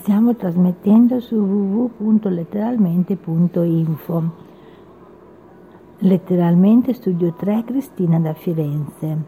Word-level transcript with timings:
Stiamo 0.00 0.34
trasmettendo 0.34 1.20
su 1.20 1.36
www.letteralmente.info. 1.36 4.22
Letteralmente 5.98 6.94
Studio 6.94 7.34
3 7.34 7.64
Cristina 7.66 8.18
da 8.18 8.32
Firenze. 8.32 9.18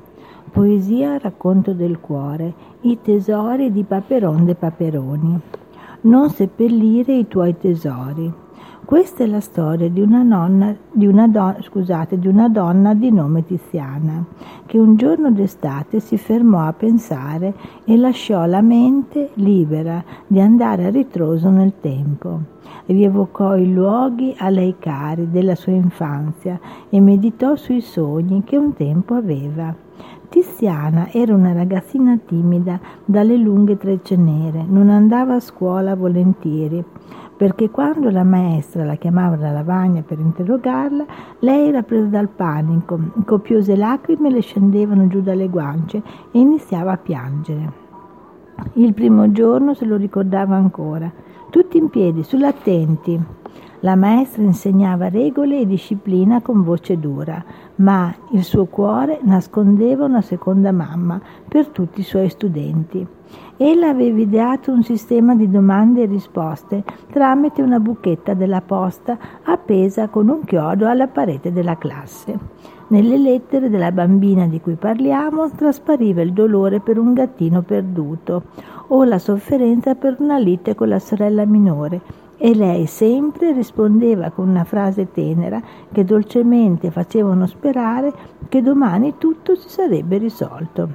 Poesia 0.50 1.18
Racconto 1.18 1.74
del 1.74 2.00
cuore. 2.00 2.54
I 2.80 2.98
tesori 3.02 3.70
di 3.70 3.84
Paperon 3.84 4.46
de 4.46 4.54
Paperoni. 4.54 5.38
Non 6.00 6.30
seppellire 6.30 7.18
i 7.18 7.28
tuoi 7.28 7.54
tesori. 7.58 8.41
Questa 8.84 9.22
è 9.22 9.26
la 9.26 9.40
storia 9.40 9.88
di 9.88 10.00
una, 10.00 10.22
nonna, 10.22 10.74
di, 10.90 11.06
una 11.06 11.28
do, 11.28 11.56
scusate, 11.60 12.18
di 12.18 12.26
una 12.26 12.48
donna 12.48 12.94
di 12.94 13.10
nome 13.10 13.46
Tiziana, 13.46 14.24
che 14.66 14.76
un 14.76 14.96
giorno 14.96 15.30
d'estate 15.30 16.00
si 16.00 16.18
fermò 16.18 16.66
a 16.66 16.72
pensare 16.72 17.54
e 17.84 17.96
lasciò 17.96 18.44
la 18.44 18.60
mente 18.60 19.30
libera 19.34 20.02
di 20.26 20.40
andare 20.40 20.86
a 20.86 20.90
ritroso 20.90 21.48
nel 21.48 21.74
tempo. 21.80 22.40
Rievocò 22.86 23.56
i 23.56 23.72
luoghi 23.72 24.34
a 24.36 24.50
lei 24.50 24.74
cari 24.78 25.30
della 25.30 25.54
sua 25.54 25.72
infanzia 25.72 26.58
e 26.90 27.00
meditò 27.00 27.54
sui 27.54 27.80
sogni 27.80 28.42
che 28.44 28.56
un 28.56 28.74
tempo 28.74 29.14
aveva. 29.14 29.81
Tiziana 30.32 31.10
era 31.10 31.34
una 31.34 31.52
ragazzina 31.52 32.16
timida 32.16 32.80
dalle 33.04 33.36
lunghe 33.36 33.76
trecce 33.76 34.16
nere, 34.16 34.64
non 34.66 34.88
andava 34.88 35.34
a 35.34 35.40
scuola 35.40 35.94
volentieri 35.94 36.82
perché 37.36 37.68
quando 37.68 38.08
la 38.08 38.24
maestra 38.24 38.86
la 38.86 38.94
chiamava 38.94 39.36
dalla 39.36 39.52
lavagna 39.52 40.00
per 40.00 40.18
interrogarla, 40.18 41.04
lei 41.40 41.68
era 41.68 41.82
presa 41.82 42.06
dal 42.06 42.28
panico, 42.28 42.98
copiose 43.26 43.76
lacrime 43.76 44.30
le 44.30 44.40
scendevano 44.40 45.06
giù 45.06 45.20
dalle 45.20 45.48
guance 45.50 46.00
e 46.30 46.38
iniziava 46.38 46.92
a 46.92 46.96
piangere. 46.96 47.72
Il 48.74 48.94
primo 48.94 49.32
giorno 49.32 49.74
se 49.74 49.84
lo 49.84 49.96
ricordava 49.96 50.56
ancora, 50.56 51.12
tutti 51.50 51.76
in 51.76 51.90
piedi, 51.90 52.22
sull'attenti. 52.22 53.20
La 53.84 53.96
maestra 53.96 54.42
insegnava 54.44 55.08
regole 55.08 55.58
e 55.58 55.66
disciplina 55.66 56.40
con 56.40 56.62
voce 56.62 57.00
dura, 57.00 57.44
ma 57.76 58.14
il 58.30 58.44
suo 58.44 58.66
cuore 58.66 59.18
nascondeva 59.22 60.04
una 60.04 60.20
seconda 60.20 60.70
mamma 60.70 61.20
per 61.48 61.66
tutti 61.66 61.98
i 61.98 62.04
suoi 62.04 62.28
studenti. 62.28 63.04
Ella 63.56 63.88
aveva 63.88 64.20
ideato 64.20 64.70
un 64.70 64.84
sistema 64.84 65.34
di 65.34 65.50
domande 65.50 66.02
e 66.02 66.06
risposte 66.06 66.84
tramite 67.10 67.60
una 67.60 67.80
buchetta 67.80 68.34
della 68.34 68.60
posta 68.60 69.18
appesa 69.42 70.06
con 70.06 70.28
un 70.28 70.44
chiodo 70.44 70.86
alla 70.86 71.08
parete 71.08 71.52
della 71.52 71.76
classe. 71.76 72.38
Nelle 72.86 73.18
lettere 73.18 73.68
della 73.68 73.90
bambina 73.90 74.46
di 74.46 74.60
cui 74.60 74.76
parliamo 74.76 75.50
traspariva 75.50 76.22
il 76.22 76.32
dolore 76.32 76.78
per 76.78 76.98
un 76.98 77.14
gattino 77.14 77.62
perduto 77.62 78.44
o 78.88 79.02
la 79.02 79.18
sofferenza 79.18 79.96
per 79.96 80.18
una 80.20 80.38
lite 80.38 80.76
con 80.76 80.88
la 80.88 81.00
sorella 81.00 81.44
minore 81.44 82.21
e 82.44 82.56
lei 82.56 82.86
sempre 82.86 83.52
rispondeva 83.52 84.30
con 84.30 84.48
una 84.48 84.64
frase 84.64 85.12
tenera 85.12 85.62
che 85.92 86.04
dolcemente 86.04 86.90
facevano 86.90 87.46
sperare 87.46 88.12
che 88.48 88.60
domani 88.62 89.14
tutto 89.16 89.54
si 89.54 89.68
sarebbe 89.68 90.18
risolto. 90.18 90.88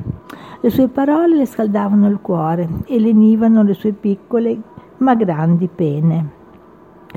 Le 0.59 0.70
sue 0.70 0.89
parole 0.89 1.38
le 1.38 1.45
scaldavano 1.45 2.09
il 2.09 2.20
cuore 2.20 2.67
e 2.86 3.00
lenivano 3.00 3.64
le 3.64 3.73
sue 3.76 3.94
piccole 3.94 4.59
ma 4.98 5.16
grandi 5.16 5.70
pene. 5.73 6.36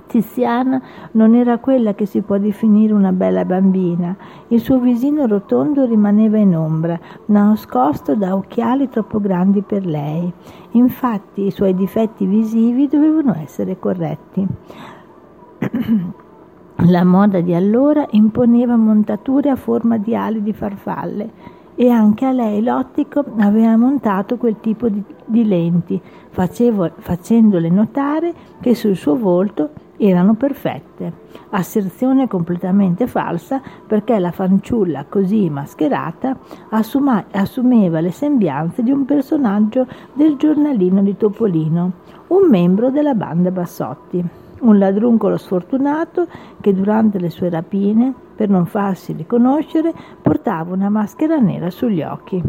Tiziana 0.06 0.80
non 1.12 1.34
era 1.34 1.58
quella 1.58 1.94
che 1.94 2.06
si 2.06 2.20
può 2.20 2.38
definire 2.38 2.92
una 2.92 3.12
bella 3.12 3.44
bambina. 3.44 4.16
Il 4.48 4.60
suo 4.60 4.78
visino 4.78 5.26
rotondo 5.26 5.84
rimaneva 5.84 6.38
in 6.38 6.56
ombra, 6.56 6.98
nascosto 7.26 8.14
da 8.14 8.34
occhiali 8.34 8.88
troppo 8.88 9.20
grandi 9.20 9.62
per 9.62 9.86
lei. 9.86 10.32
Infatti 10.72 11.46
i 11.46 11.50
suoi 11.50 11.74
difetti 11.74 12.26
visivi 12.26 12.88
dovevano 12.88 13.36
essere 13.36 13.78
corretti. 13.78 14.46
La 16.86 17.04
moda 17.04 17.40
di 17.40 17.54
allora 17.54 18.06
imponeva 18.10 18.74
montature 18.76 19.50
a 19.50 19.56
forma 19.56 19.98
di 19.98 20.16
ali 20.16 20.42
di 20.42 20.52
farfalle 20.54 21.58
e 21.80 21.88
anche 21.88 22.26
a 22.26 22.30
lei 22.30 22.62
l'ottico 22.62 23.24
aveva 23.38 23.74
montato 23.74 24.36
quel 24.36 24.60
tipo 24.60 24.90
di, 24.90 25.02
di 25.24 25.46
lenti, 25.46 25.98
facevo, 26.28 26.90
facendole 26.98 27.70
notare 27.70 28.34
che 28.60 28.74
sul 28.74 28.94
suo 28.96 29.16
volto 29.16 29.70
erano 29.96 30.34
perfette, 30.34 31.10
asserzione 31.48 32.28
completamente 32.28 33.06
falsa 33.06 33.62
perché 33.86 34.18
la 34.18 34.30
fanciulla 34.30 35.06
così 35.08 35.48
mascherata 35.48 36.36
assuma, 36.68 37.24
assumeva 37.30 38.00
le 38.00 38.12
sembianze 38.12 38.82
di 38.82 38.90
un 38.90 39.06
personaggio 39.06 39.86
del 40.12 40.36
giornalino 40.36 41.00
di 41.00 41.16
Topolino, 41.16 41.92
un 42.26 42.46
membro 42.46 42.90
della 42.90 43.14
banda 43.14 43.50
Bassotti, 43.50 44.22
un 44.60 44.78
ladruncolo 44.78 45.36
sfortunato 45.36 46.26
che 46.60 46.74
durante 46.74 47.18
le 47.18 47.30
sue 47.30 47.50
rapine, 47.50 48.12
per 48.34 48.48
non 48.48 48.66
farsi 48.66 49.12
riconoscere, 49.12 49.92
portava 50.20 50.74
una 50.74 50.88
maschera 50.88 51.38
nera 51.38 51.70
sugli 51.70 52.02
occhi. 52.02 52.42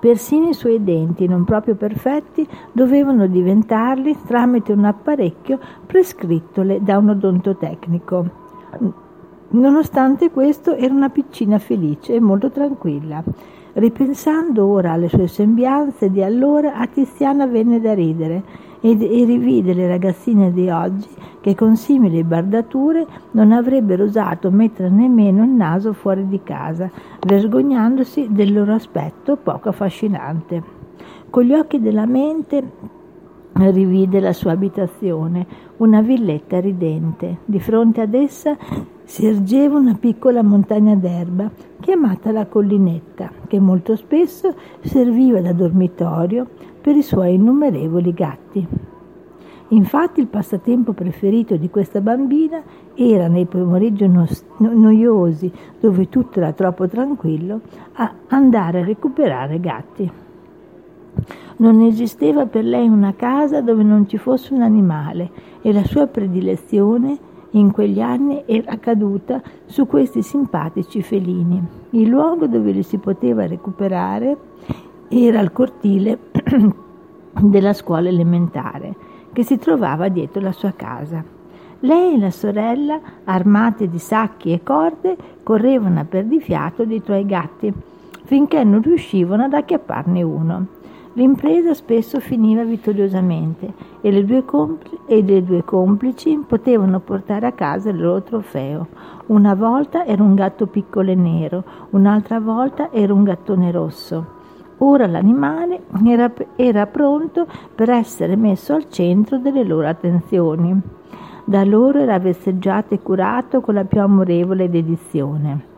Persino 0.00 0.48
i 0.48 0.54
suoi 0.54 0.82
denti, 0.84 1.26
non 1.26 1.44
proprio 1.44 1.74
perfetti, 1.74 2.46
dovevano 2.72 3.26
diventarli 3.26 4.16
tramite 4.26 4.72
un 4.72 4.84
apparecchio 4.84 5.58
prescrittole 5.86 6.80
da 6.82 6.98
un 6.98 7.08
odontotecnico. 7.08 8.30
Nonostante 9.50 10.30
questo 10.30 10.74
era 10.76 10.94
una 10.94 11.08
piccina 11.08 11.58
felice 11.58 12.14
e 12.14 12.20
molto 12.20 12.50
tranquilla. 12.50 13.24
Ripensando 13.78 14.66
ora 14.66 14.90
alle 14.90 15.08
sue 15.08 15.28
sembianze 15.28 16.10
di 16.10 16.20
allora, 16.20 16.74
a 16.74 16.88
Tiziana 16.88 17.46
venne 17.46 17.80
da 17.80 17.94
ridere 17.94 18.42
e, 18.80 18.90
e 18.90 19.24
rivide 19.24 19.72
le 19.72 19.86
ragazzine 19.86 20.52
di 20.52 20.68
oggi 20.68 21.06
che 21.40 21.54
con 21.54 21.76
simili 21.76 22.24
bardature 22.24 23.06
non 23.32 23.52
avrebbero 23.52 24.02
osato 24.02 24.50
mettere 24.50 24.88
nemmeno 24.88 25.44
il 25.44 25.50
naso 25.50 25.92
fuori 25.92 26.26
di 26.26 26.42
casa, 26.42 26.90
vergognandosi 27.24 28.26
del 28.30 28.52
loro 28.52 28.74
aspetto 28.74 29.36
poco 29.36 29.68
affascinante. 29.68 30.60
Con 31.30 31.44
gli 31.44 31.54
occhi 31.54 31.80
della 31.80 32.06
mente 32.06 32.70
rivide 33.52 34.18
la 34.18 34.32
sua 34.32 34.50
abitazione, 34.52 35.46
una 35.76 36.00
villetta 36.00 36.58
ridente. 36.58 37.38
Di 37.44 37.60
fronte 37.60 38.00
ad 38.00 38.14
essa 38.14 38.56
si 39.08 39.24
ergeva 39.24 39.78
una 39.78 39.94
piccola 39.94 40.42
montagna 40.42 40.94
d'erba 40.94 41.50
chiamata 41.80 42.30
la 42.30 42.44
collinetta, 42.44 43.30
che 43.46 43.58
molto 43.58 43.96
spesso 43.96 44.54
serviva 44.80 45.40
da 45.40 45.54
dormitorio 45.54 46.46
per 46.78 46.94
i 46.94 47.00
suoi 47.00 47.34
innumerevoli 47.34 48.12
gatti. 48.12 48.68
Infatti 49.68 50.20
il 50.20 50.26
passatempo 50.26 50.92
preferito 50.92 51.56
di 51.56 51.70
questa 51.70 52.02
bambina 52.02 52.60
era 52.94 53.28
nei 53.28 53.46
pomeriggi 53.46 54.06
noiosi, 54.58 55.50
dove 55.80 56.10
tutto 56.10 56.40
era 56.40 56.52
troppo 56.52 56.86
tranquillo, 56.86 57.62
a 57.94 58.12
andare 58.26 58.80
a 58.82 58.84
recuperare 58.84 59.58
gatti. 59.58 60.12
Non 61.56 61.80
esisteva 61.80 62.44
per 62.44 62.64
lei 62.64 62.86
una 62.86 63.14
casa 63.14 63.62
dove 63.62 63.82
non 63.82 64.06
ci 64.06 64.18
fosse 64.18 64.52
un 64.52 64.60
animale 64.60 65.30
e 65.62 65.72
la 65.72 65.84
sua 65.84 66.06
predilezione 66.06 67.36
in 67.52 67.70
quegli 67.72 68.00
anni 68.00 68.42
era 68.46 68.78
caduta 68.78 69.40
su 69.66 69.86
questi 69.86 70.22
simpatici 70.22 71.02
felini. 71.02 71.62
Il 71.90 72.08
luogo 72.08 72.46
dove 72.46 72.72
li 72.72 72.82
si 72.82 72.98
poteva 72.98 73.46
recuperare 73.46 74.36
era 75.08 75.40
il 75.40 75.52
cortile 75.52 76.18
della 77.40 77.72
scuola 77.72 78.08
elementare 78.08 78.94
che 79.32 79.42
si 79.44 79.58
trovava 79.58 80.08
dietro 80.08 80.42
la 80.42 80.52
sua 80.52 80.72
casa. 80.72 81.22
Lei 81.80 82.14
e 82.14 82.18
la 82.18 82.30
sorella, 82.30 83.00
armate 83.24 83.88
di 83.88 83.98
sacchi 83.98 84.52
e 84.52 84.62
corde, 84.62 85.16
correvano 85.44 86.00
a 86.00 86.04
perdifiato 86.04 86.84
dietro 86.84 87.14
ai 87.14 87.24
gatti, 87.24 87.72
finché 88.24 88.64
non 88.64 88.82
riuscivano 88.82 89.44
ad 89.44 89.52
acchiapparne 89.52 90.22
uno. 90.22 90.66
L'impresa 91.18 91.74
spesso 91.74 92.20
finiva 92.20 92.62
vittoriosamente 92.62 93.74
e 94.00 94.12
le, 94.12 94.24
due 94.24 94.44
compl- 94.44 95.00
e 95.04 95.20
le 95.20 95.42
due 95.42 95.64
complici 95.64 96.44
potevano 96.46 97.00
portare 97.00 97.44
a 97.44 97.50
casa 97.50 97.90
il 97.90 98.00
loro 98.00 98.22
trofeo. 98.22 98.86
Una 99.26 99.56
volta 99.56 100.04
era 100.04 100.22
un 100.22 100.36
gatto 100.36 100.68
piccolo 100.68 101.10
e 101.10 101.16
nero, 101.16 101.64
un'altra 101.90 102.38
volta 102.38 102.92
era 102.92 103.12
un 103.12 103.24
gattone 103.24 103.72
rosso. 103.72 104.26
Ora 104.78 105.08
l'animale 105.08 105.86
era, 106.04 106.32
era 106.54 106.86
pronto 106.86 107.48
per 107.74 107.90
essere 107.90 108.36
messo 108.36 108.74
al 108.74 108.88
centro 108.88 109.38
delle 109.38 109.64
loro 109.64 109.88
attenzioni. 109.88 110.80
Da 111.44 111.64
loro 111.64 111.98
era 111.98 112.20
vesteggiato 112.20 112.94
e 112.94 113.02
curato 113.02 113.60
con 113.60 113.74
la 113.74 113.84
più 113.84 114.00
amorevole 114.00 114.70
dedizione. 114.70 115.77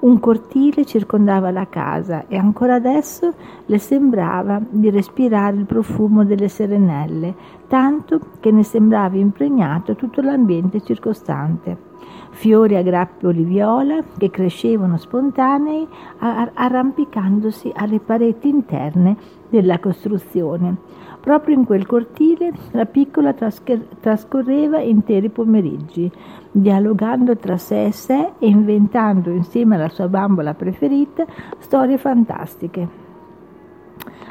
Un 0.00 0.20
cortile 0.20 0.84
circondava 0.84 1.50
la 1.50 1.66
casa 1.66 2.26
e 2.28 2.36
ancora 2.36 2.74
adesso 2.74 3.34
le 3.66 3.78
sembrava 3.78 4.60
di 4.68 4.90
respirare 4.90 5.56
il 5.56 5.66
profumo 5.66 6.24
delle 6.24 6.48
serenelle, 6.48 7.34
tanto 7.66 8.20
che 8.38 8.52
ne 8.52 8.62
sembrava 8.62 9.16
impregnato 9.16 9.96
tutto 9.96 10.20
l'ambiente 10.20 10.80
circostante 10.82 11.86
fiori 12.30 12.76
a 12.76 12.82
grappoli 12.82 13.42
viola 13.42 14.00
che 14.16 14.30
crescevano 14.30 14.96
spontanei 14.96 15.86
arrampicandosi 16.18 17.72
alle 17.74 17.98
pareti 17.98 18.48
interne 18.48 19.16
della 19.48 19.80
costruzione. 19.80 20.76
Proprio 21.20 21.56
in 21.56 21.64
quel 21.64 21.84
cortile 21.84 22.52
la 22.70 22.86
piccola 22.86 23.34
trascorreva 23.34 24.80
interi 24.80 25.28
pomeriggi, 25.28 26.10
dialogando 26.50 27.36
tra 27.36 27.56
sé 27.56 27.86
e 27.86 27.92
sé 27.92 28.32
e 28.38 28.48
inventando 28.48 29.30
insieme 29.30 29.74
alla 29.74 29.88
sua 29.88 30.08
bambola 30.08 30.54
preferita 30.54 31.26
storie 31.58 31.98
fantastiche. 31.98 33.06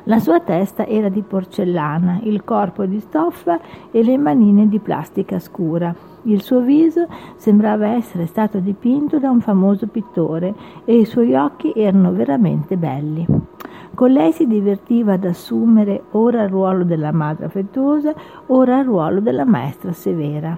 La 0.05 0.19
sua 0.19 0.39
testa 0.39 0.87
era 0.87 1.09
di 1.09 1.21
porcellana, 1.21 2.21
il 2.23 2.45
corpo 2.45 2.85
di 2.85 2.99
stoffa 3.01 3.59
e 3.91 4.01
le 4.03 4.17
manine 4.17 4.69
di 4.69 4.79
plastica 4.79 5.37
scura. 5.37 5.93
Il 6.23 6.41
suo 6.41 6.61
viso 6.61 7.07
sembrava 7.35 7.89
essere 7.89 8.25
stato 8.25 8.59
dipinto 8.59 9.19
da 9.19 9.29
un 9.29 9.41
famoso 9.41 9.87
pittore 9.87 10.55
e 10.85 10.95
i 10.97 11.05
suoi 11.05 11.33
occhi 11.35 11.73
erano 11.75 12.13
veramente 12.13 12.77
belli. 12.77 13.46
Con 13.97 14.11
lei 14.11 14.31
si 14.31 14.45
divertiva 14.45 15.13
ad 15.13 15.25
assumere 15.25 16.03
ora 16.11 16.43
il 16.43 16.49
ruolo 16.49 16.83
della 16.83 17.11
madre 17.11 17.45
affettuosa, 17.47 18.13
ora 18.45 18.77
il 18.77 18.85
ruolo 18.85 19.21
della 19.21 19.43
maestra 19.43 19.91
severa. 19.91 20.55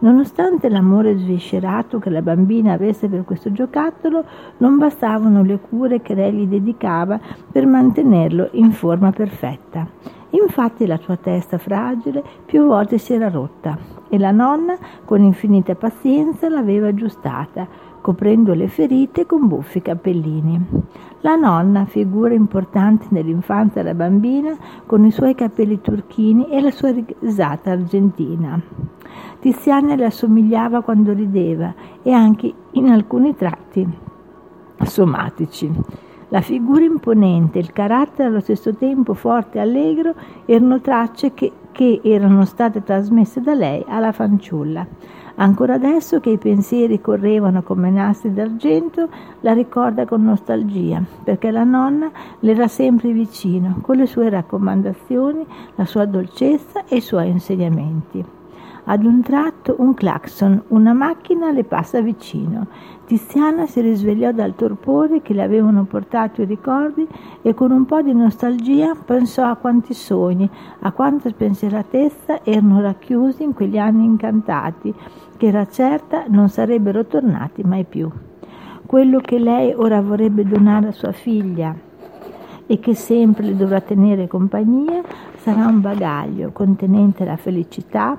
Nonostante 0.00 0.68
l'amore 0.68 1.16
sviscerato 1.16 1.98
che 1.98 2.10
la 2.10 2.20
bambina 2.20 2.74
avesse 2.74 3.08
per 3.08 3.24
questo 3.24 3.50
giocattolo, 3.52 4.22
non 4.58 4.76
bastavano 4.76 5.42
le 5.42 5.60
cure 5.60 6.02
che 6.02 6.12
lei 6.14 6.34
gli 6.34 6.46
dedicava 6.46 7.18
per 7.50 7.64
mantenerlo 7.64 8.50
in 8.52 8.70
forma 8.72 9.10
perfetta. 9.12 9.88
Infatti 10.28 10.84
la 10.84 10.98
sua 10.98 11.16
testa 11.16 11.56
fragile 11.56 12.22
più 12.44 12.66
volte 12.66 12.98
si 12.98 13.14
era 13.14 13.30
rotta 13.30 13.78
e 14.10 14.18
la 14.18 14.30
nonna, 14.30 14.76
con 15.06 15.22
infinita 15.22 15.74
pazienza, 15.74 16.50
l'aveva 16.50 16.88
aggiustata, 16.88 17.66
coprendo 18.04 18.52
le 18.52 18.68
ferite 18.68 19.24
con 19.24 19.48
buffi 19.48 19.80
cappellini. 19.80 20.60
La 21.22 21.36
nonna, 21.36 21.86
figura 21.86 22.34
importante 22.34 23.06
nell'infanzia 23.08 23.82
della 23.82 23.94
bambina, 23.94 24.54
con 24.84 25.06
i 25.06 25.10
suoi 25.10 25.34
capelli 25.34 25.80
turchini 25.80 26.50
e 26.50 26.60
la 26.60 26.70
sua 26.70 26.92
risata 26.92 27.70
argentina. 27.70 28.60
Tiziana 29.40 29.94
le 29.94 30.04
assomigliava 30.04 30.82
quando 30.82 31.14
rideva 31.14 31.72
e 32.02 32.12
anche 32.12 32.52
in 32.72 32.90
alcuni 32.90 33.34
tratti 33.34 33.88
somatici. 34.82 35.72
La 36.28 36.42
figura 36.42 36.84
imponente, 36.84 37.58
il 37.58 37.72
carattere 37.72 38.28
allo 38.28 38.40
stesso 38.40 38.74
tempo 38.74 39.14
forte 39.14 39.56
e 39.56 39.62
allegro 39.62 40.14
erano 40.44 40.78
tracce 40.82 41.32
che, 41.32 41.50
che 41.72 42.02
erano 42.04 42.44
state 42.44 42.82
trasmesse 42.82 43.40
da 43.40 43.54
lei 43.54 43.82
alla 43.88 44.12
fanciulla. 44.12 44.86
Ancora 45.36 45.74
adesso 45.74 46.20
che 46.20 46.30
i 46.30 46.38
pensieri 46.38 47.00
correvano 47.00 47.62
come 47.62 47.90
nastri 47.90 48.32
d'argento, 48.32 49.08
la 49.40 49.52
ricorda 49.52 50.06
con 50.06 50.22
nostalgia, 50.22 51.02
perché 51.24 51.50
la 51.50 51.64
nonna 51.64 52.10
le 52.38 52.50
era 52.52 52.68
sempre 52.68 53.10
vicino, 53.10 53.78
con 53.80 53.96
le 53.96 54.06
sue 54.06 54.28
raccomandazioni, 54.28 55.44
la 55.74 55.86
sua 55.86 56.04
dolcezza 56.04 56.84
e 56.86 56.96
i 56.96 57.00
suoi 57.00 57.30
insegnamenti. 57.30 58.24
Ad 58.86 59.02
un 59.02 59.22
tratto 59.22 59.76
un 59.78 59.94
clacson, 59.94 60.62
una 60.68 60.92
macchina 60.92 61.50
le 61.50 61.64
passa 61.64 62.02
vicino. 62.02 62.66
Tiziana 63.06 63.66
si 63.66 63.80
risvegliò 63.80 64.30
dal 64.30 64.54
torpore 64.54 65.22
che 65.22 65.32
le 65.32 65.42
avevano 65.42 65.84
portato 65.84 66.42
i 66.42 66.44
ricordi 66.44 67.08
e 67.40 67.54
con 67.54 67.70
un 67.70 67.86
po' 67.86 68.02
di 68.02 68.12
nostalgia 68.12 68.94
pensò 68.94 69.48
a 69.48 69.56
quanti 69.56 69.94
sogni, 69.94 70.50
a 70.80 70.92
quanta 70.92 71.30
spensieratezza 71.30 72.44
erano 72.44 72.82
racchiusi 72.82 73.42
in 73.42 73.54
quegli 73.54 73.78
anni 73.78 74.04
incantati, 74.04 74.94
che 75.38 75.46
era 75.46 75.66
certa 75.66 76.24
non 76.28 76.50
sarebbero 76.50 77.06
tornati 77.06 77.62
mai 77.62 77.84
più. 77.84 78.10
Quello 78.84 79.18
che 79.20 79.38
lei 79.38 79.72
ora 79.72 80.02
vorrebbe 80.02 80.44
donare 80.44 80.88
a 80.88 80.92
sua 80.92 81.12
figlia 81.12 81.74
e 82.66 82.80
che 82.80 82.94
sempre 82.94 83.46
le 83.46 83.56
dovrà 83.56 83.80
tenere 83.80 84.26
compagnia 84.26 85.00
sarà 85.36 85.66
un 85.66 85.80
bagaglio 85.80 86.50
contenente 86.52 87.24
la 87.24 87.36
felicità, 87.36 88.18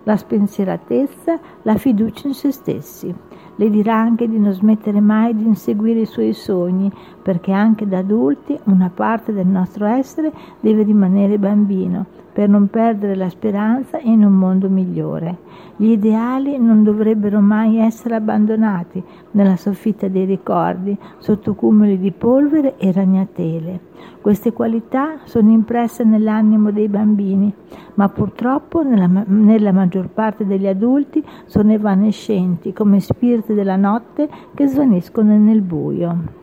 la 0.03 0.17
spensieratezza, 0.17 1.39
la 1.63 1.75
fiducia 1.75 2.27
in 2.27 2.33
se 2.33 2.51
stessi. 2.51 3.13
Le 3.55 3.69
dirà 3.69 3.95
anche 3.95 4.27
di 4.27 4.39
non 4.39 4.53
smettere 4.53 4.99
mai 5.01 5.35
di 5.35 5.45
inseguire 5.45 6.01
i 6.01 6.05
suoi 6.05 6.33
sogni, 6.33 6.91
perché 7.21 7.51
anche 7.51 7.87
da 7.87 7.99
adulti 7.99 8.57
una 8.65 8.89
parte 8.93 9.33
del 9.33 9.47
nostro 9.47 9.85
essere 9.85 10.31
deve 10.59 10.83
rimanere 10.83 11.37
bambino, 11.37 12.05
per 12.33 12.49
non 12.49 12.67
perdere 12.69 13.15
la 13.15 13.29
speranza 13.29 13.99
in 13.99 14.23
un 14.23 14.33
mondo 14.33 14.69
migliore. 14.69 15.37
Gli 15.75 15.91
ideali 15.91 16.57
non 16.57 16.83
dovrebbero 16.83 17.39
mai 17.39 17.77
essere 17.77 18.15
abbandonati 18.15 19.03
nella 19.31 19.57
soffitta 19.57 20.07
dei 20.07 20.25
ricordi, 20.25 20.97
sotto 21.17 21.53
cumuli 21.53 21.99
di 21.99 22.11
polvere 22.11 22.77
e 22.77 22.91
ragnatele. 22.91 23.89
Queste 24.21 24.53
qualità 24.53 25.19
sono 25.23 25.51
impresse 25.51 26.03
nell'animo 26.03 26.71
dei 26.71 26.87
bambini, 26.87 27.53
ma 27.95 28.07
purtroppo 28.09 28.83
nella, 28.83 29.23
nella 29.25 29.71
maggior 29.91 30.07
parte 30.07 30.45
degli 30.45 30.67
adulti 30.67 31.21
sono 31.47 31.73
evanescenti 31.73 32.71
come 32.71 33.01
spiriti 33.01 33.53
della 33.53 33.75
notte 33.75 34.29
che 34.55 34.65
svaniscono 34.67 35.37
nel 35.37 35.61
buio. 35.61 36.39